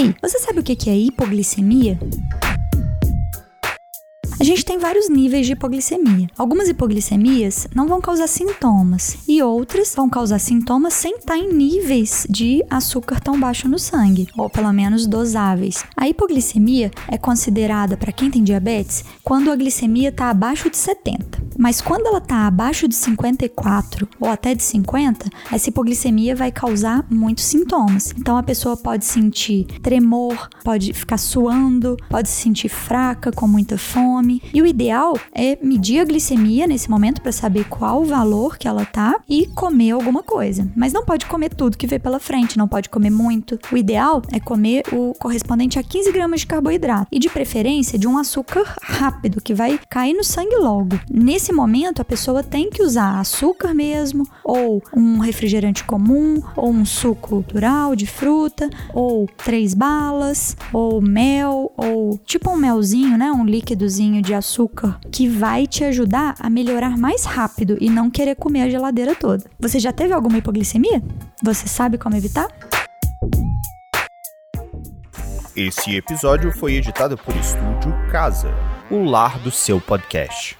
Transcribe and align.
Ei, 0.00 0.14
você 0.22 0.38
sabe 0.38 0.60
o 0.60 0.62
que 0.62 0.88
é 0.88 0.96
hipoglicemia? 0.96 1.98
A 4.40 4.42
gente 4.42 4.64
tem 4.64 4.78
vários 4.78 5.10
níveis 5.10 5.46
de 5.46 5.52
hipoglicemia. 5.52 6.26
Algumas 6.38 6.70
hipoglicemias 6.70 7.68
não 7.74 7.86
vão 7.86 8.00
causar 8.00 8.26
sintomas 8.26 9.18
e 9.28 9.42
outras 9.42 9.94
vão 9.94 10.08
causar 10.08 10.38
sintomas 10.38 10.94
sem 10.94 11.16
estar 11.16 11.36
em 11.36 11.52
níveis 11.52 12.26
de 12.30 12.64
açúcar 12.70 13.20
tão 13.20 13.38
baixo 13.38 13.68
no 13.68 13.78
sangue, 13.78 14.26
ou 14.38 14.48
pelo 14.48 14.72
menos 14.72 15.06
dosáveis. 15.06 15.84
A 15.94 16.08
hipoglicemia 16.08 16.90
é 17.06 17.18
considerada 17.18 17.98
para 17.98 18.10
quem 18.10 18.30
tem 18.30 18.42
diabetes 18.42 19.04
quando 19.22 19.52
a 19.52 19.56
glicemia 19.56 20.08
está 20.08 20.30
abaixo 20.30 20.70
de 20.70 20.78
70. 20.78 21.49
Mas 21.60 21.82
quando 21.82 22.06
ela 22.06 22.16
está 22.16 22.46
abaixo 22.46 22.88
de 22.88 22.94
54 22.94 24.08
ou 24.18 24.30
até 24.30 24.54
de 24.54 24.62
50, 24.62 25.28
essa 25.52 25.68
hipoglicemia 25.68 26.34
vai 26.34 26.50
causar 26.50 27.04
muitos 27.10 27.44
sintomas. 27.44 28.14
Então 28.16 28.38
a 28.38 28.42
pessoa 28.42 28.78
pode 28.78 29.04
sentir 29.04 29.66
tremor, 29.82 30.48
pode 30.64 30.94
ficar 30.94 31.18
suando, 31.18 31.98
pode 32.08 32.30
se 32.30 32.40
sentir 32.40 32.70
fraca, 32.70 33.30
com 33.30 33.46
muita 33.46 33.76
fome. 33.76 34.42
E 34.54 34.62
o 34.62 34.66
ideal 34.66 35.12
é 35.34 35.58
medir 35.62 36.00
a 36.00 36.04
glicemia 36.06 36.66
nesse 36.66 36.88
momento 36.88 37.20
para 37.20 37.30
saber 37.30 37.64
qual 37.68 38.00
o 38.00 38.06
valor 38.06 38.56
que 38.56 38.66
ela 38.66 38.86
tá 38.86 39.16
e 39.28 39.46
comer 39.48 39.90
alguma 39.90 40.22
coisa. 40.22 40.66
Mas 40.74 40.94
não 40.94 41.04
pode 41.04 41.26
comer 41.26 41.50
tudo 41.50 41.76
que 41.76 41.86
vê 41.86 41.98
pela 41.98 42.18
frente, 42.18 42.56
não 42.56 42.66
pode 42.66 42.88
comer 42.88 43.10
muito. 43.10 43.58
O 43.70 43.76
ideal 43.76 44.22
é 44.32 44.40
comer 44.40 44.84
o 44.94 45.12
correspondente 45.18 45.78
a 45.78 45.82
15 45.82 46.10
gramas 46.10 46.40
de 46.40 46.46
carboidrato 46.46 47.08
e 47.12 47.18
de 47.18 47.28
preferência 47.28 47.98
de 47.98 48.08
um 48.08 48.16
açúcar 48.16 48.76
rápido 48.80 49.42
que 49.42 49.52
vai 49.52 49.78
cair 49.90 50.14
no 50.14 50.24
sangue 50.24 50.56
logo. 50.56 50.98
Nesse 51.12 51.49
nesse 51.50 51.52
momento 51.52 52.00
a 52.00 52.04
pessoa 52.04 52.42
tem 52.42 52.70
que 52.70 52.82
usar 52.82 53.18
açúcar 53.18 53.74
mesmo, 53.74 54.24
ou 54.44 54.82
um 54.94 55.18
refrigerante 55.18 55.82
comum, 55.84 56.40
ou 56.56 56.70
um 56.70 56.84
suco 56.84 57.36
natural 57.36 57.96
de 57.96 58.06
fruta, 58.06 58.70
ou 58.94 59.28
três 59.36 59.74
balas, 59.74 60.56
ou 60.72 61.00
mel, 61.00 61.72
ou 61.76 62.18
tipo 62.24 62.50
um 62.50 62.56
melzinho, 62.56 63.18
né? 63.18 63.32
Um 63.32 63.44
líquidozinho 63.44 64.22
de 64.22 64.32
açúcar 64.32 64.98
que 65.10 65.28
vai 65.28 65.66
te 65.66 65.82
ajudar 65.84 66.36
a 66.38 66.48
melhorar 66.48 66.96
mais 66.96 67.24
rápido 67.24 67.76
e 67.80 67.90
não 67.90 68.10
querer 68.10 68.36
comer 68.36 68.62
a 68.62 68.70
geladeira 68.70 69.14
toda. 69.14 69.44
Você 69.58 69.78
já 69.80 69.92
teve 69.92 70.12
alguma 70.12 70.38
hipoglicemia? 70.38 71.02
Você 71.42 71.66
sabe 71.66 71.98
como 71.98 72.16
evitar? 72.16 72.48
Esse 75.56 75.96
episódio 75.96 76.52
foi 76.52 76.74
editado 76.74 77.18
por 77.18 77.34
Estúdio 77.36 77.92
Casa, 78.10 78.54
o 78.88 79.02
lar 79.02 79.38
do 79.40 79.50
seu 79.50 79.80
podcast. 79.80 80.59